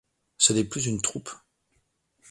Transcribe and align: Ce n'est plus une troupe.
Ce 0.39 0.51
n'est 0.51 0.63
plus 0.63 0.87
une 0.87 0.99
troupe. 0.99 1.29